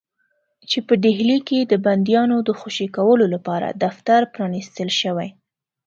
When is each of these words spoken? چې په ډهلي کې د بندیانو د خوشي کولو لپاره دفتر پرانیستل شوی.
چې 0.69 0.79
په 0.87 0.93
ډهلي 1.03 1.39
کې 1.47 1.59
د 1.71 1.73
بندیانو 1.85 2.37
د 2.47 2.49
خوشي 2.59 2.87
کولو 2.97 3.25
لپاره 3.33 3.67
دفتر 3.83 4.21
پرانیستل 4.33 4.89
شوی. 5.01 5.29